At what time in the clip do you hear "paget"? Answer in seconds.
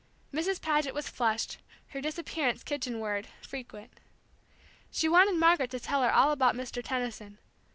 0.59-0.95